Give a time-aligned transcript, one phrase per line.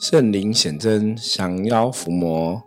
[0.00, 2.58] 圣灵显真，降妖伏魔。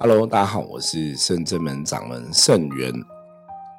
[0.00, 2.92] Hello，大家好，我是圣真门掌门圣元，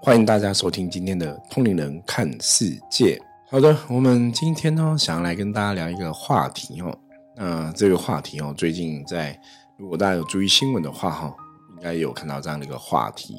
[0.02, 3.22] 欢迎大家收听今天的通灵人看世界。
[3.50, 6.98] 好的，我们今天呢，想要来跟大家聊一个话题哦。
[7.36, 9.38] 那这个话题哦，最近在
[9.76, 11.36] 如果大家有注意新闻的话哈，
[11.76, 13.36] 应该有看到这样的一个话题。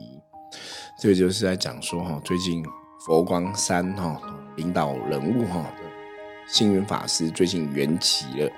[1.01, 2.63] 这个就是在讲说哈，最近
[3.07, 4.21] 佛光山哈
[4.57, 5.65] 领导人物哈
[6.47, 8.53] 星云法师最近圆寂了。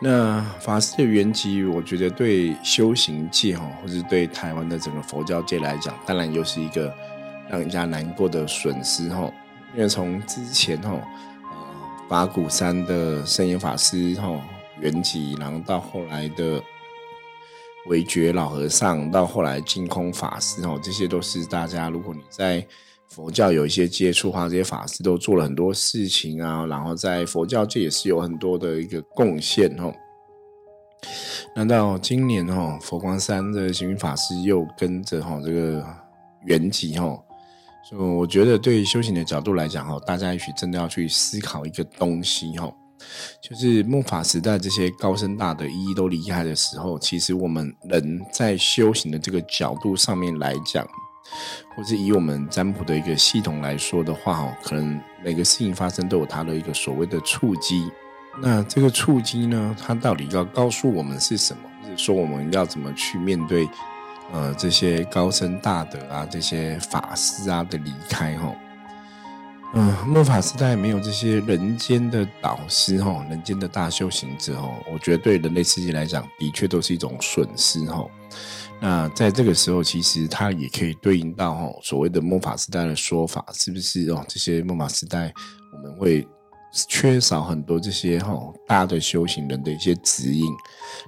[0.00, 6.92] 那法师的原籍，我觉得对修行界哈，或者对台湾的整个佛教界来讲，当然又是一个
[7.48, 9.30] 让人家难过的损失哈。
[9.74, 14.40] 因为从之前哈，呃，法鼓山的圣严法师哈
[14.80, 16.60] 原籍，然后到后来的
[17.86, 22.66] 韦觉老和尚，到后来净空法师哈，这些都是大家，如果你在。
[23.12, 29.92] 佛教有一些接触哈，这些法师都做了很多事情啊，然后在佛教界也是有很多的一个贡献哦。
[31.54, 35.84] 那到今年哦，佛光山的行云法师又跟着哈这个
[36.46, 37.22] 圆寂哈，
[37.84, 42.72] 所以我觉得对修行的角度来讲哈，大家也许真的要去思考一个东西哈，
[43.42, 50.88] 就是末法时代这些高僧大德一一都离开的时候，其实我们人在修行的这个角度上面来讲。
[51.74, 57.90] 或者以我们占卜的一个系统来说的话，哦，可能每个事情发生都有它的一个所谓的触机。
[58.40, 61.62] 那这个触机呢，它到底要告诉我们是什么？
[61.82, 63.68] 或者说我们要怎么去面对
[64.32, 68.36] 呃这些高僧大德啊、这些法师啊的离开？
[68.38, 68.54] 哈，
[69.74, 78.06] 嗯，末法时代没有这些人间的导师，哈，人间的大修行者，哈，我觉得对人类世界来讲，的确都是一种损失，哈。
[78.84, 84.24] 那在这个时候，其实它也可以对应到哈所谓的末法时代的说法，是不是哦？
[84.26, 85.32] 这些末法时代，
[85.72, 86.26] 我们会
[86.88, 90.52] 缺少很多这些哈大的修行人的一些指引。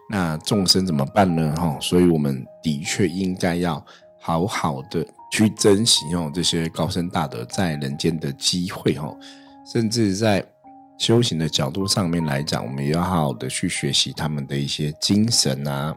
[0.09, 1.53] 那众生怎么办呢？
[1.57, 3.85] 哈，所以我们的确应该要
[4.21, 9.19] 好好的去珍惜哦这些高僧大德在人间的机会哦，
[9.67, 10.47] 甚至在
[10.97, 15.93] 修行的角度上面来讲，我们也要好好的去学习他们的一些精神啊。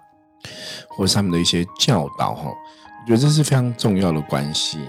[0.88, 4.80] 或者他们的一些教导，哈，我觉得这是非常重要的关系。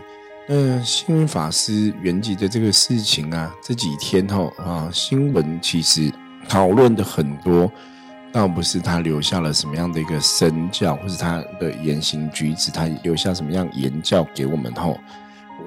[0.49, 6.11] 那星云法师圆寂的这个事情啊，这几天哈啊，新闻其实
[6.49, 7.71] 讨论的很多，
[8.33, 14.95] 倒不是他留下了什么样的一个身教，或者他的言行举止，他留下什么样言教给我们哈。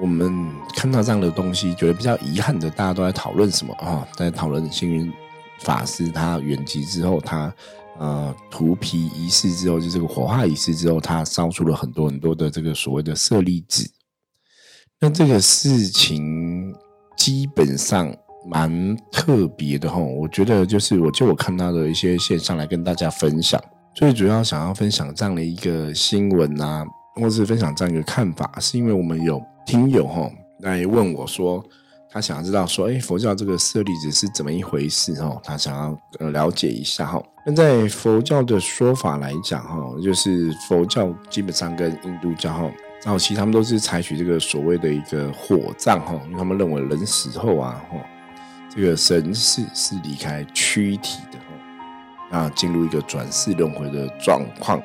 [0.00, 4.04] 我们看到这样的东西，觉得比较遗憾的，大家都在讨论什么啊？
[4.16, 5.12] 在讨论星云
[5.62, 7.52] 法师他圆寂之后，他。
[7.98, 13.88] 呃，涂皮仪式之后，就这个火化仪式之后，他烧出了很多很多的这个所谓的舍利子。
[14.98, 16.74] 那这个事情
[17.16, 18.12] 基本上
[18.48, 23.62] 蛮特别的哈，我觉得就是我就我看到的一些现象来跟大家分享。
[23.94, 26.84] 最主要想要分享这样的一个新闻啊，
[27.20, 30.28] 或是分享这样一个看法，是因为我们有听友哈
[30.60, 31.62] 来问我说。
[32.12, 35.14] 他想要知道说，哎，佛教这个舍利子是怎么一回事？
[35.14, 37.22] 哈，他想要呃了解一下哈。
[37.46, 47.96] 那在佛教的说法来讲，哈，就是佛教基本上跟印度教哈，早期他们都是采取这个所谓的一个火葬哈，因为他们认为人死后啊，哈，
[48.68, 54.78] 这个神识是离开躯体的哈，啊，进入一个转世轮回的状况。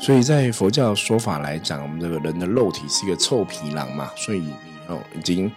[0.00, 4.50] 所以在佛教说法来讲，我们这个人的肉体是一个臭皮囊嘛，所以。
[4.88, 5.50] 哦，已经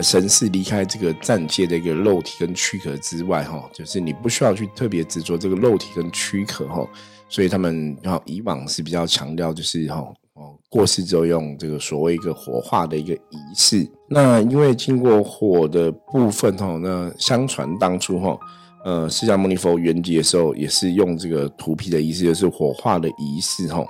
[0.00, 6.86] 神是离开这个暂借的一个肉体跟躯壳之外，哈，就是你不需要去特别执着这个肉体跟躯壳，哈，
[7.28, 9.96] 所以他们然后以往是比较强调，就是哈，
[10.34, 13.88] 哦，过世之后用这个所谓一个火化的一个仪式。
[14.08, 18.38] 那因为经过火的部分，哈，那相传当初哈，
[18.84, 23.82] 呃，释迦牟尼佛圆寂的时候，也是用这个土皮的仪式，就是火化的仪式，哈。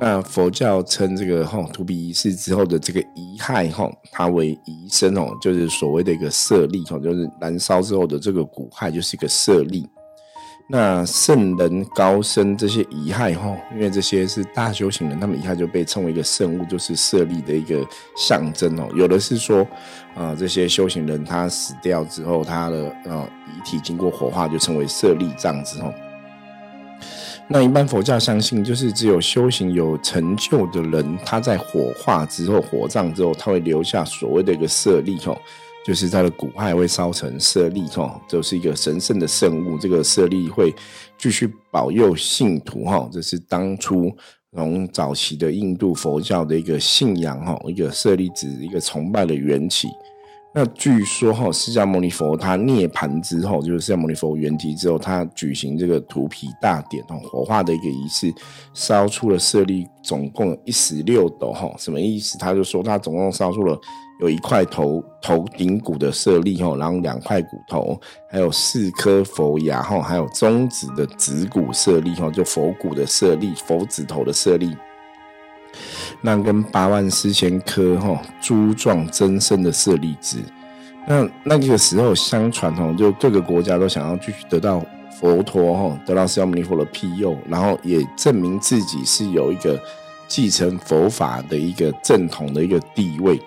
[0.00, 9.88] 那佛教称这个吼土皮仪式之后的这个遗骸吼，它为遗身哦，就是所谓的一个舍利吼，就是燃烧之后的这个骨骸就是一个舍利。
[10.66, 17.86] 那圣人高僧这些遗骸吼，因为这些是大修行人，他们遗骸就被称为一个圣物，就是舍利的一个
[18.16, 18.88] 象征哦。
[18.96, 19.64] 有的是说
[20.16, 25.94] 啊，这些修行人他死掉之后，他的呃遗体经过火化就称为舍利这样子哦。
[27.46, 35.38] 那一般佛教相信，就是只有修行有成就的人，他在火化之后、火葬之后，他会留下所谓的一个舍利吼，
[35.84, 39.76] 就是他的骨骸会烧成舍利吼，就是一个神圣的圣物。
[39.76, 40.74] 这个舍利会
[41.18, 44.10] 继续保佑信徒哈，这是当初
[44.54, 49.88] 从早期的印度佛教的一个信仰哈，一个舍利子一个崇拜的缘起。
[50.56, 58.32] 那据说哈，释迦牟尼佛他涅盘之后，就是释迦牟尼佛圆寂之后，他举行这个涂皮大典哦，火化的一个仪式，
[58.72, 61.68] 烧出了舍利，总共一十六斗哈。
[61.76, 62.38] 什么意思？
[62.38, 63.76] 他就说他总共烧出了
[64.20, 74.72] 有一块头头顶骨的舍利哈，然后两块骨头，还有四颗佛牙哈，还有中指的指骨舍利哈，就佛骨的舍利，佛指头的舍利。
[76.26, 80.38] 那跟八万四千颗哈珠状增生的舍利子，
[81.06, 84.82] 那那个时候相传哈，就各个国家都想要继续得到
[85.20, 89.78] 佛陀哈，得到释迦牟尼佛的庇佑，然后也证明自己是有一个
[90.26, 93.38] 继承佛法的一个正统的一个地位，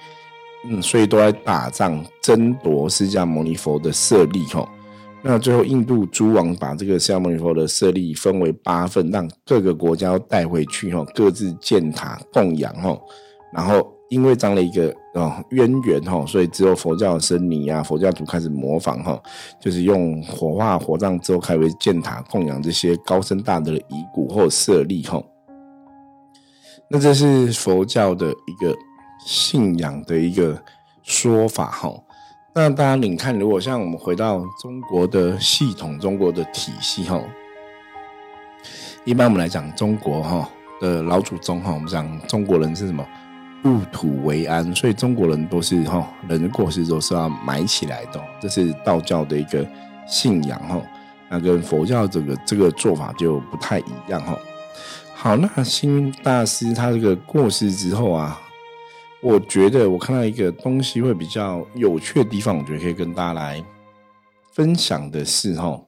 [0.70, 4.64] 嗯，所以都在打仗争夺释迦牟尼佛的舍利哈。
[5.24, 12.98] 那最后，印度诸王把这个释迦牟尼佛的舍利分为八份，让各个国家带回去哈，各自建塔供养哈。
[13.52, 19.22] 然后因为这样的一个哦渊源哈，所以只有佛教的僧尼啊，佛教徒开始模仿哈，
[19.60, 25.22] 就是用火化火葬之后，开始建塔供养这些高僧大德的遗骨或舍利哈。
[26.90, 28.74] 那这是佛教的一个
[29.26, 30.58] 信仰的一个
[31.04, 31.92] 说法哈。
[32.60, 37.22] 那大家你看，如果像我们回到中国的系统、中国的体系哈，
[39.06, 40.50] 一般我们来讲中国哈
[40.82, 43.06] 的老祖宗哈，我们讲中国人是什么？
[43.62, 49.64] 入土为安，所以中国人都是哈人过世都是要埋起来的，这是道教的一个
[50.08, 50.82] 信仰哈。
[51.30, 54.36] 那跟佛教这个这个做法就不太一样哈。
[55.14, 58.42] 好，那新大师他这个过世之后啊。
[59.22, 63.64] 我觉得我看到一个东西会比较有趣的地方，我觉得可以跟大家来
[64.54, 65.82] 分享的是哈，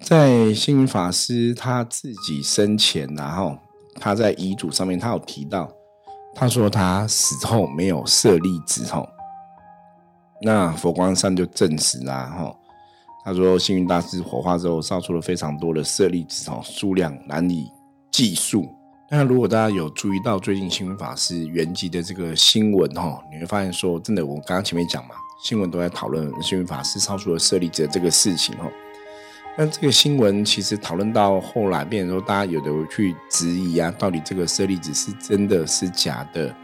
[0.00, 3.56] 在星云法师他自己生前，然后
[3.96, 5.70] 他在遗嘱上面他有提到，
[6.34, 9.06] 他说他死后没有舍利子哈，
[10.40, 12.56] 那佛光山就证实啦哈，
[13.26, 17.70] 他说星云大师火化之后烧出了非常多的舍利子哈，数量难以
[18.10, 18.66] 计数。
[19.10, 28.70] 那如果大家有注意到最近新闻法师原籍的这个新闻哈，你会发现说，真的，我刚刚前面讲嘛，新闻都在讨论新闻法师超出了设立者这个事情哈。
[29.56, 36.54] 那这个新闻其实讨论到后来，变成说大家有的去质疑啊，到底这个舍利子是真的是假的？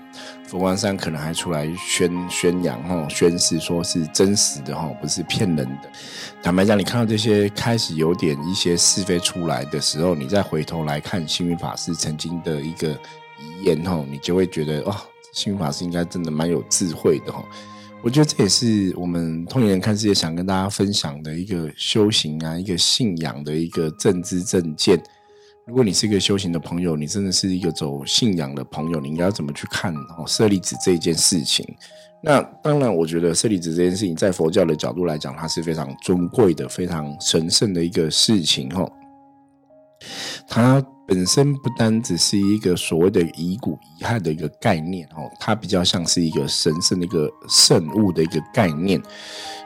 [0.47, 5.91] 佛光山可能还出来宣宣扬哦，宣誓说是真实的哈，不是骗人的。
[6.43, 14.95] 坦白讲，你看到这些开始有点一些是非出来的时候，你再回头来看星云法师曾经的一个遗言哈，你就会觉得哦，
[15.33, 17.45] 星云法师应该真的蛮有智慧的哈。
[18.03, 25.03] 我觉得这也是我们通灵人看世界想跟大家分享的一个修行啊，一个信仰的一个正知正见。
[25.67, 31.67] 如果你是一个修行的朋友，你真的是一个走信仰的朋友，你应该要怎么去看哦舍利子这件事情？
[32.23, 38.87] 那当然，我觉得舍利子这件事情，在佛教的角度来讲，它是非常尊贵的、非常神圣的一个事情哈。
[40.47, 49.03] 它本身不单只是一个所谓的遗骨遗骸的一个概念哦，它比较像是一个神圣的一个圣物的一个概念。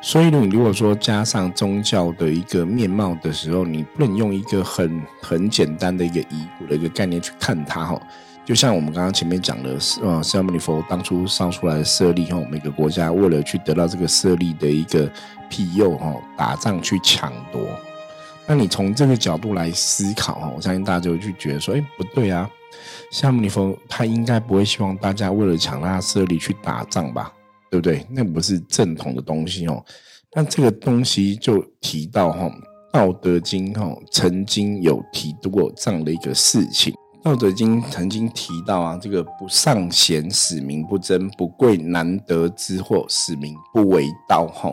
[0.01, 8.01] 所以，你如果说加上宗教的一个面貌的时候，你不能用一个很很简单的一个遗骨的一个概念去看它哈。
[8.45, 15.09] 就像我们刚刚前面讲的，呃，释迦牟尼佛当初烧出来的舍利哈，每个国家为了去得到这个舍利的一个
[15.49, 17.61] 庇佑哈，打仗去抢夺。
[18.49, 22.49] 那你从这个角度来思考哈，我相信大家就会去觉得说，哎，不对啊，
[23.13, 27.31] 释迦牟尼佛他应该不会希望大家为了抢他舍利去打仗吧？
[27.71, 28.07] 对不对？
[28.09, 29.85] 那不是正统的东西哦。
[30.35, 32.47] 那这个东西就提到哈，
[32.91, 44.47] 《道德经》哈曾经有提过这样的一个事情，《道德经》曾经提到啊，这个不尚贤，使民不争；不贵难得之货，使民不为盗。
[44.47, 44.71] 哈，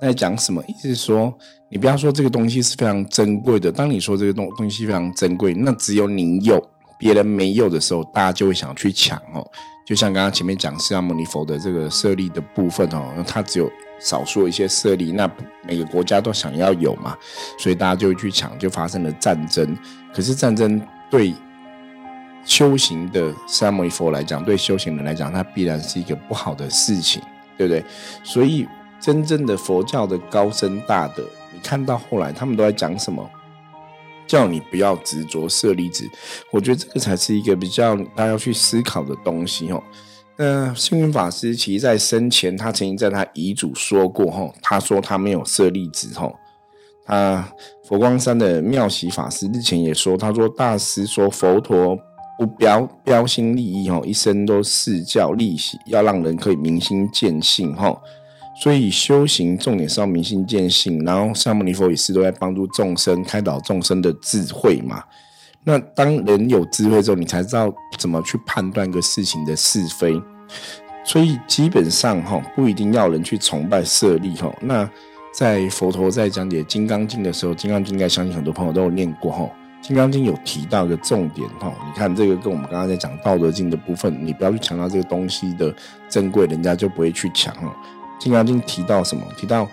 [0.00, 0.62] 在讲什么？
[0.66, 1.32] 意思是说，
[1.68, 3.70] 你不要说这个东西是非常珍贵的。
[3.70, 6.60] 当你说这个东东西非常珍贵，那只有你有，
[6.98, 9.46] 别人没有的时候，大家就会想去抢哦。
[9.86, 15.28] 就像刚刚前面讲释迦牟尼佛的这个舍利的部分哦，它只有少数一些舍利，那
[15.64, 17.16] 每个国家都想要有嘛，
[17.58, 19.76] 所以大家就会去抢，就发生了战争。
[20.14, 20.80] 可是战争
[21.10, 21.34] 对
[22.44, 27.20] 修行的释迦牟尼佛来讲，对修行人来讲，它必然是一个不好的事情，
[27.58, 27.84] 对不对？
[28.22, 28.68] 所以
[29.00, 33.28] 真正的佛教的高深大德，你看到后来他们都在讲什么？
[34.26, 36.08] 叫你不要执着舍利子，
[36.52, 39.82] 我觉得这个才是一个比较大家要去思考的东西哦。
[40.36, 46.32] 那星云法师其实在生前，他曾经在他遗嘱说过哈，他说他没有舍利子哦。
[47.04, 47.44] 他
[47.88, 51.98] 佛光山的妙喜法师日前也说，他说大师说佛陀
[52.38, 58.00] 不标标新立异哦，一生都是教利息，要让人可以明心见性哦。
[58.60, 65.02] 所以修行重点是要明心见性，然后释迦牟尼佛也是都在帮助众生开导众生的智慧嘛。
[65.64, 70.20] 那当人有智慧之后，你才知道怎么去判断个事情的是非。
[71.04, 74.54] 所以基本上哈，不一定要人去崇拜舍利哈。
[74.60, 74.88] 那
[75.32, 79.44] 在佛陀在讲解《金刚经》的时候，《金刚经》应该相信很多朋友都有念过哈。
[79.86, 85.74] 《金刚经》有提到一个重点哈，你看这个跟我们刚刚在讲《道德经》的部分，你不要去强调这个东西的
[86.10, 87.72] 珍贵，人家就不会去抢哦。
[88.20, 89.24] 《金刚经》提到什么？
[89.36, 89.66] 提到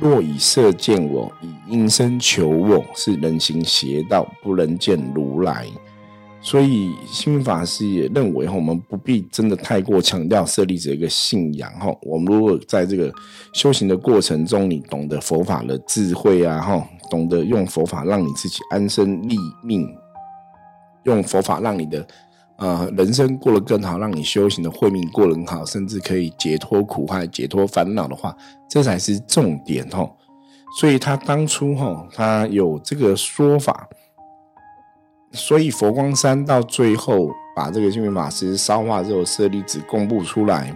[0.00, 5.66] 若以色见我，以音声求我，是人行邪道，不能见如来。
[6.40, 11.92] 所以星云法师也认为，我们不必真的太过强调舍利子一个信仰哈。
[12.02, 13.12] 我们如果在这个
[13.52, 16.88] 修行的过程中，你懂得佛法的智慧啊哈。
[17.10, 19.88] 懂得用佛法让你自己安身立命，
[21.04, 22.06] 用佛法让你的
[22.58, 28.36] 呃人生过得更好，让你修行的慧命过得更好，甚至可以解脱苦害、解脱烦恼的话，
[28.68, 30.08] 这才是重点哈。
[30.78, 33.88] 所以他当初哈，他有这个说法，
[35.32, 40.74] 所以佛光山到最后把这个净明法师烧化之后舍利子公布出来，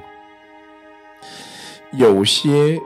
[1.92, 2.80] 有些。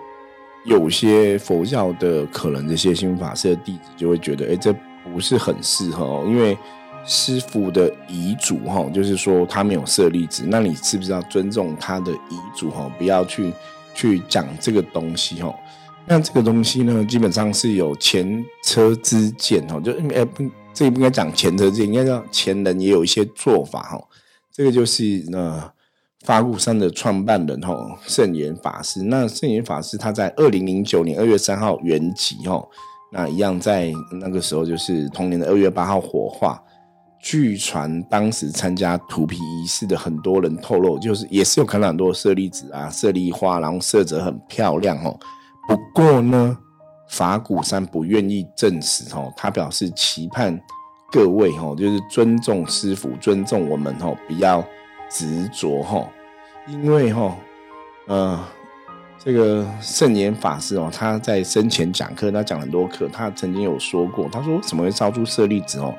[0.65, 4.75] 有些佛教的可能这些新法师的弟子就会觉得，哎，这
[5.05, 6.59] 不是很适合，因为
[7.07, 12.91] 师傅的遗嘱哈，就是说他没有设立子，那你是不是要尊重他的遗嘱哈？
[12.99, 13.53] 不要去
[13.95, 15.55] 去讲这个东西哈。
[16.07, 20.45] 那这个东西呢，基本上是有前车之鉴哦，就哎不，
[20.75, 24.05] 这不应该讲前车之鉴，应该叫前人也有一些做法哈。
[24.53, 25.73] 这个就是那。
[26.25, 32.67] 法鼓山的创办人哈圣严法师，那圣严法师他在二零零九年二月三号圆寂哈，
[33.13, 36.61] 那一样在那个时候就是同年的二月八号火化。
[37.21, 45.19] 据传当时参加土皮仪式的很多人透露，就是也是有看到很多舍利子啊、舍利花，然后色泽很漂亮哦。
[45.67, 46.57] 不过呢，
[47.09, 50.57] 法鼓山不愿意证实哦，他表示期盼
[51.11, 54.65] 各位哦，就是尊重师傅，尊重我们哦，不要
[55.11, 56.09] 执着哈。
[56.69, 57.37] 因为哈，
[58.07, 58.45] 呃，
[59.19, 65.93] 这个圣严法师哦，他在生前讲课，他讲很多课，他曾经有说过，他说什么会烧出舍利子哦？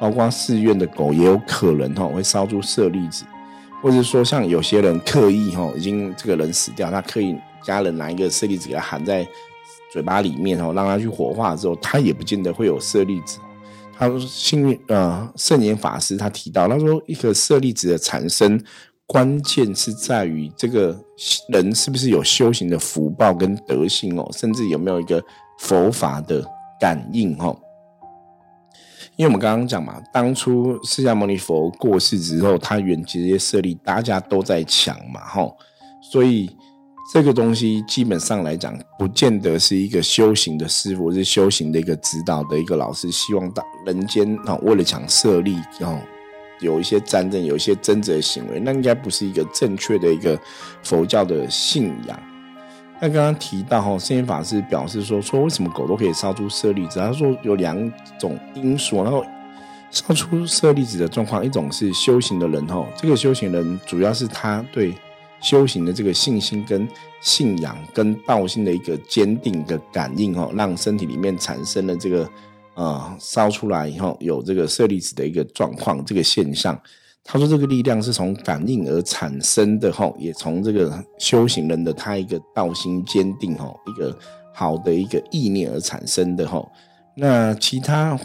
[0.00, 3.24] 包括寺院的狗也有可能哈会烧出舍利子，
[3.82, 9.28] 或者说像有些人刻意哈，已经这个人死掉，他刻意家人拿一个舍利子给他含在
[9.92, 13.38] 嘴巴里面哦，让他去火化之后，他也不见得会有舍利子。
[13.98, 18.58] 他说幸运呃，圣严法师他提到，他说一个舍利子的产生。
[19.06, 20.96] 关键是在于这个
[21.48, 25.20] 人是不是有修行的福报跟德性哦，甚至有没有一个
[25.58, 26.46] 佛法的
[26.80, 27.58] 感应哦。
[29.20, 35.46] 因为我们刚刚讲嘛，当初释迦牟尼佛过世之后，他原籍这些舍利，大家都在抢嘛哈，
[36.00, 36.48] 所以
[37.12, 46.00] 这个东西基本上来讲，不见得是一个修行的师傅，是修行的一个指导的一个老师，希望大人间啊，为了抢舍利哦。
[46.60, 50.40] 有一些战争，有一些争执的行为，那应该不是一个正确的一个
[50.82, 52.18] 佛教的信仰。
[53.00, 57.00] 那刚刚提到哈，圣严法师表示说，说为什么狗都可以烧出舍利子？
[57.00, 59.24] 他说有两种因素，然后
[59.90, 64.94] 烧出舍利子的状况，一种是修行的人哈，这个修行人主要是他对
[65.40, 66.86] 修行的这个信心跟
[67.22, 72.28] 信仰跟道心的一个坚定的感应哈，让身体里面产生了这个。
[72.74, 76.80] 啊，烧出来以后有这个舍利子的一个状况，这个现象，
[77.22, 84.16] 他说这个力量是从感应而产生的，吼，也从这个修行人的他一个道心坚定，吼，一个
[84.52, 86.70] 好的一个意念而产生的，吼。
[87.14, 88.18] 那其他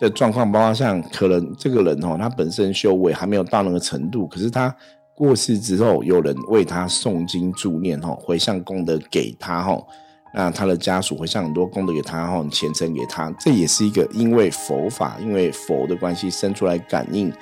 [0.00, 4.74] 的状况，包括像可能这个人，吼，他本身修为还没有到那个程度，可是他
[5.14, 9.86] 过世之后，有人为他诵经助念，吼，回向功德给他，吼。
[10.32, 17.32] 那他的家属会向很多功德给他，哈虔诚给他，这也是一个因为佛法，因为佛的关系生出来感应，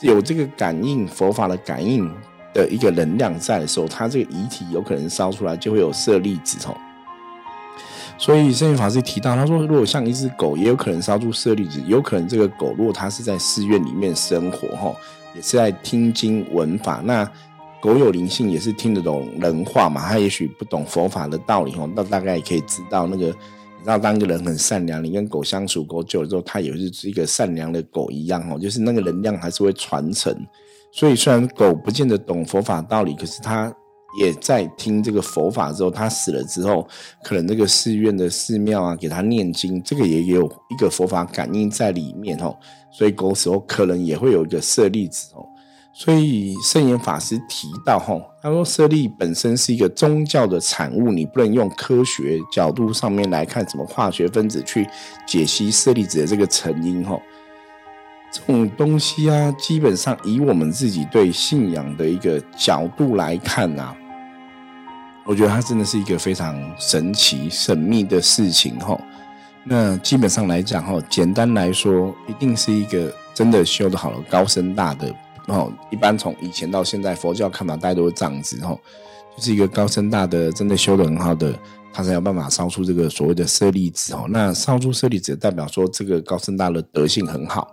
[0.00, 2.10] 有这个感应佛法的感应
[2.52, 6.76] 的一个能量在的时候，他这个遗体有可能烧出来就会有舍利子哦。
[8.18, 14.94] 所以圣严法师提到，他说如果像一只狗，也有可能烧出舍利子，有可能这个狗如果它是在寺院里面生活哈，
[15.34, 17.30] 也是在听经闻法那。
[17.82, 20.06] 狗有灵性，也是听得懂人话嘛。
[20.06, 23.34] 它也许不懂佛法的道理哦，那大概也可以知道那个，
[23.80, 30.34] 你知道，当一个人很善良，你跟狗相处够久了之后，它也是一个善良的狗一样哦，就是那个能量还是会传承。
[30.92, 33.74] 所以虽然狗不见得懂佛法道理，可是它
[34.20, 36.86] 也在听这个佛法之后，它死了之后，
[37.24, 42.54] 可能这个寺院的寺庙啊，给它念经，这个也有一个佛法感应在里面哦。
[42.92, 45.46] 所以狗死后可能也会有一个舍利子哦。
[45.92, 54.88] 所以圣严法师提到，吼，他说舍利本身是一个宗教的产物，你不能用科学角度上面来看，什么化学分子去
[55.26, 57.20] 解析舍利子的这个成因，吼，
[58.32, 63.94] 这种东西啊，基本上以我们自己对信仰的一个角度来看啊，
[65.26, 68.98] 我觉得它真的是一个非常神奇、神秘的事情，吼。
[69.64, 75.12] 那基本上来讲，吼，简单来说，一定是一个真的修的好了、高深大的。
[75.50, 78.78] 哦，一般从以前到现在，佛教看法大家都是这样子，哦，
[79.36, 81.52] 就是一个高深大的，真的修的很好的，
[81.92, 84.26] 他才有办法烧出这个所谓的舍利子哦。
[84.28, 87.68] 那烧出舍利子，代表说这个高深大的德性很好。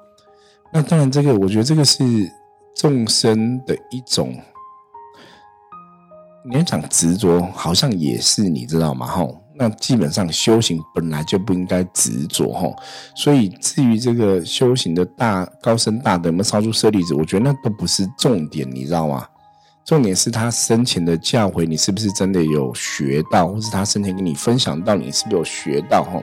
[0.73, 2.03] 那当然，这个我觉得这个是
[2.75, 4.35] 众生的一种。
[6.49, 9.05] 你要讲执着，好像也是你知道吗？
[9.05, 12.69] 吼，那基本上修行本来就不应该执着，哈。
[13.15, 19.25] 所以至于这个修行的大高深大德，有没有烧出舍利子，我觉得那都不是重点，你知道吗？
[19.83, 26.03] 重点是他生前的教诲，你是不是真的有学到，或是他生前跟你分享到，你是不是有学到？
[26.03, 26.21] 哈，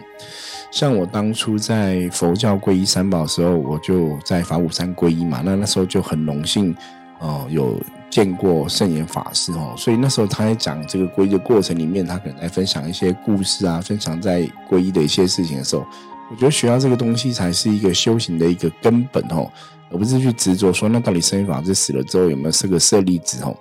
[0.70, 6.76] 像我当初在佛教皈依三宝的时候，我就在法鼓山皈依嘛，那那时候就很荣幸，
[7.20, 7.80] 哦，有。
[8.14, 15.84] 见过圣严法师哦，所以那时候他在讲这个皈依的过程里面，他可能在分享一些故事啊，分享在皈依的一些事情的时候，
[16.30, 19.50] 我觉得学到这个东西才是一个修行的一个根本哦，
[19.90, 23.52] 而不是去执着说那到底圣严法师死了之后有没有是个舍利子哦。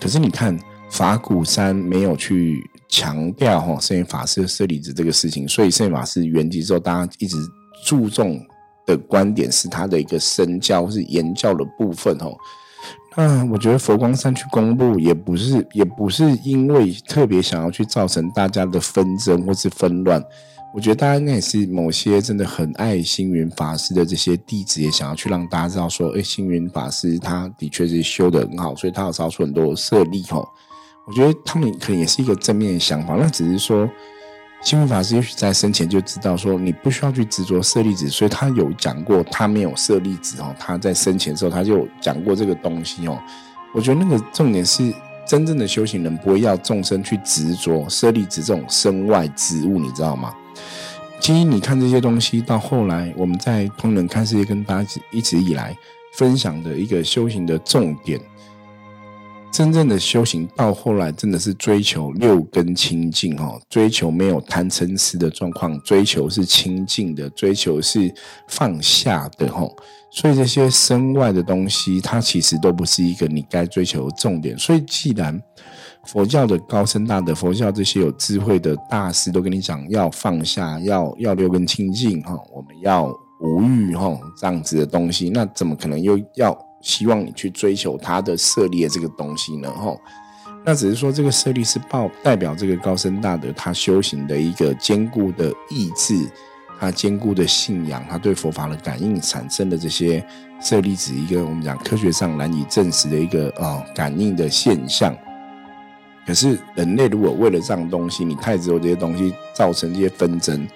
[0.00, 0.58] 可是你看
[0.90, 7.36] 法鼓山没有去强调哈圣严法师舍利子这个事情，所以圣严法师圆寂之后，大家一直
[7.84, 8.44] 注重
[8.84, 12.36] 的观点是他的一个身教是言教的部分哦。
[13.16, 20.22] 那我觉得佛光山去公布也不是，也不是因为特别想要去造成大家的纷争或是纷乱。
[20.74, 30.48] 我觉得大家应该也是某些真的很爱星云法师的这些弟子，也想要去让大家知道说，哎，星云法师他的确是修的很好，所以他要烧出很多舍利吼。
[31.06, 33.88] 我觉得他们可能也是一个正面的想法，那只是说。
[34.62, 40.54] 星云法师也许在生前就知道说，你不需要去执着舍利子，所以他有讲过，他没有舍利子哦。
[40.58, 43.18] 他在生前的时候他就讲过这个东西哦。
[43.74, 44.94] 我觉得那个重点是，
[45.26, 50.32] 真正的修行人不会要众生去执着舍利子这种身外之物，你知道吗？
[51.18, 55.76] 其实你看这些东西，到后来我们在通人看世界跟大家一直以来
[56.12, 58.20] 分享的一个修行的重点。
[59.52, 68.12] 真正的修行到后来，真的是追求六根清净哦，追求没有贪嗔痴的状况，追求是清净的，追求是
[68.48, 69.76] 放下的吼。
[70.10, 74.58] 所以这些身外的东西，它其实都不是一个你该追求的重点。
[74.58, 75.38] 所以，既然
[76.06, 86.58] 佛教的高僧大德佛教这些有智慧的大师都跟你讲要放下，要要六根清净哈，我们要无欲哈这样子的东西，那怎么可能又要？
[86.82, 89.70] 希望你去追求他的舍利的这个东西呢？
[89.70, 89.98] 吼，
[90.64, 96.28] 那只是说这个设立是报代表这个高深大德他修行的一个坚固的意志，
[96.78, 100.22] 他坚固的信仰，他对佛法的感应产生的这些
[100.60, 105.16] 设立子，一个我们讲科学上难以证实的一个啊感应的现象。
[106.26, 110.68] 可是人类如果为了这样东西，你太执着这些东西，造成这些纷争。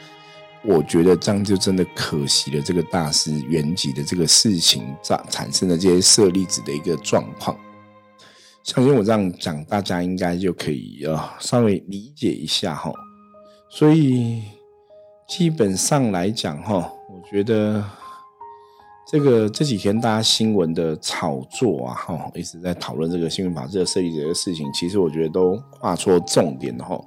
[0.66, 7.56] 我觉得这样就真的可惜了，这个大师圆寂的这个事情产产生的这些舍利子的一个状况。
[8.64, 12.92] 相信我这样讲，大家应该就可以呃稍微理解一下哈。
[13.68, 14.42] 所以
[15.28, 17.84] 基本上来讲哈，我觉得
[19.08, 27.00] 这个这几天大家新闻的炒作啊哈，一直在讨论这个新闻法这个舍利子的事情，其实我觉得都画错重点哈。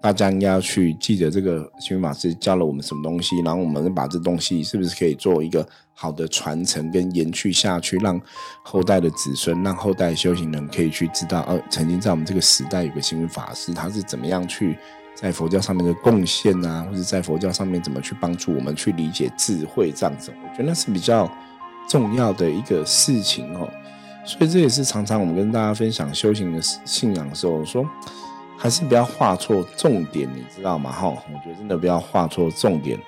[0.00, 8.20] 大家应该要去记得这个星云法师教了我们什么东西，然后我们把这东西是不是可以做一个好的传承跟延续下去，让
[8.62, 14.78] 后代的子孙，让后代修行人可以去知道，呃，曾经在我们这个时代有个星云法师，他是怎么样去
[15.16, 21.28] 在佛教上面的贡献啊，或者在佛教上面怎么去帮助我们去理解智慧这样子，我觉得那是比较
[21.88, 23.68] 重要的一个事情哦。
[24.24, 27.84] 所以这也是常常我们跟大家分享修行的信仰的时候说。
[28.60, 30.90] 还是不要画错重点，你知道吗？
[30.90, 32.98] 哈，我觉得真的不要画错重点。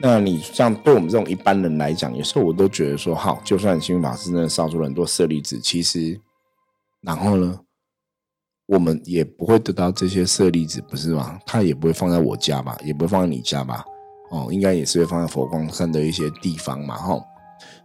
[0.00, 6.20] 那你像对我们这种一般人来讲，有时候我都觉得说，好，就算星云法师真的烧出了很多舍利子，其实，
[7.00, 7.60] 然后呢，
[8.66, 11.38] 我们也不会得到这些舍利子，不是吗？
[11.46, 13.84] 他也不会放在我家吧，也不会放在你家吧？
[14.30, 17.20] 哦，应该也是会放在佛光山的一些地方嘛，哈。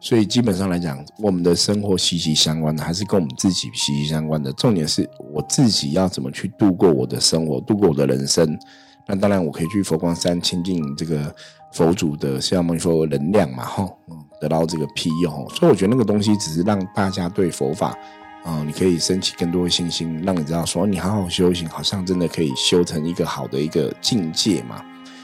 [0.04, 4.52] 所以基本上来讲，我们的生活息息相关的，还是跟我们自己息息相关的。
[4.52, 8.60] 重点是我自己要怎么去度过我的生活，度过我的人生。
[9.08, 11.34] 那当然，我可以去佛光山亲近这个
[11.72, 13.98] 佛祖的释迦牟尼佛能量嘛，吼，
[14.42, 15.30] 得到这个庇佑。
[15.56, 17.98] 所以我觉得那个东西只是让大家对佛法，
[18.44, 24.84] 啊，你可以升起更多的信心，让你知道说你好好修行，好像真的可以修成一个好的一个境界嘛。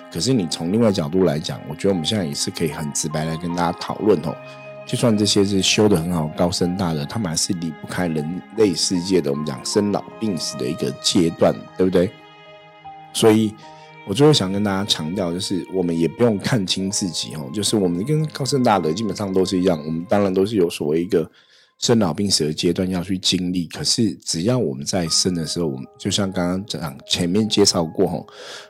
[0.10, 4.34] 可是你从另外角度来讲，我觉得我们现在也是可以很直白来跟大家讨论哦。
[4.90, 12.10] 就算这些是修的很好、高深大的，他们还是离不开人类世界的我们讲生老病死的一个阶段，对不对？
[13.14, 13.54] 所以，
[14.08, 21.30] 我最后想跟大家强调，就是我们也不用看清自己哦，就是我们跟高深大的基本上都是一样，我们当然都是有所谓一个。
[21.80, 28.28] 生老病死的阶段要去经历，可是只要我们在生的时候，我们就像刚刚讲前面介绍过吼，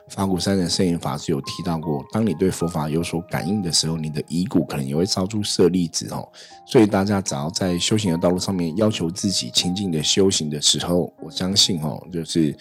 [0.08, 6.26] 法鼓山的圣严法师有提到过，当你对佛法有所感应的时候，你的遗骨可能也会烧出舍利子哦。
[6.64, 12.56] 所以大家只要在修行的道路上面要求自己清净的修行的时候，我相信哦，就是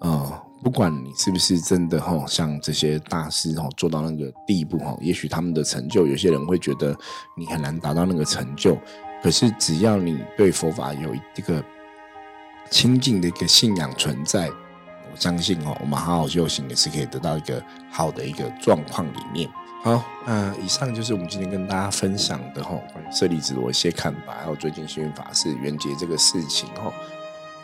[0.00, 6.94] 呃，不管你是不是真的吼，像这些大师吼做到那个地步吼，也许他们的成就，有些人会觉得
[7.38, 8.76] 你很难达到那个成就。
[9.24, 11.64] 可是，只要你对佛法有一个
[12.68, 19.48] 清净的一个信仰存在，我相信哦，我们好好修行也是可以得到一个好的一个状况里面。
[19.82, 26.92] 好，那以上就是我们今天跟大家分享的哈，关于舍利子的一些看法，还有最近幸运法师圆结这个事情哈。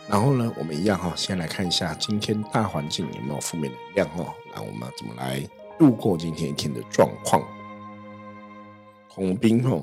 [0.09, 5.47] 然后呢，我们一样哈，先来看一下今天大环境有没有负面能量哈，那我们怎么来
[5.79, 7.43] 度过今天一天的状况？
[9.09, 9.79] 红兵哈。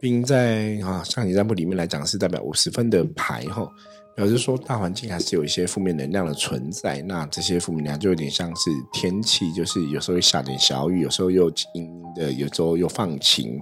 [0.00, 3.70] 并在啊，象棋占卜里面来讲是代表五十分的牌哈，
[4.16, 7.02] 表示说大环境还是有一些负面能量的存在。
[7.02, 13.60] 那这些负面能量就有点像是天气，就是有时候会下点小雨，有时候又阴阴的，有时候又放晴。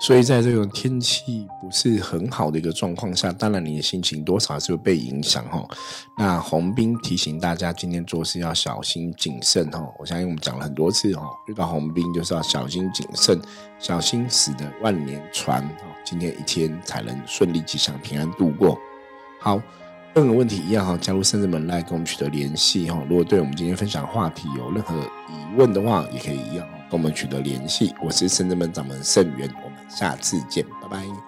[0.00, 5.66] 所以在这种天气不是很好的一个状况下，当然你的心情多少还是会被影响哈。
[6.16, 9.84] 那红兵提醒大家，今天做事要小心谨慎哈。
[9.98, 13.40] 我相信我们讲了很多次哈，遇到红兵就是要小心谨慎，
[13.80, 15.84] 小心驶得万年船哈。
[16.04, 18.78] 今天一天才能顺利吉祥平安度过。
[19.40, 19.60] 好，
[20.14, 23.02] 任何问题一样哈，加入圣人门来跟我们取得联系哈。
[23.08, 24.94] 如果对我们今天分享话题有任何
[25.28, 27.92] 疑问的话，也可以一样跟我们取得联系。
[28.00, 29.52] 我是圣人门掌门圣元。
[29.88, 31.27] 下次见，拜拜。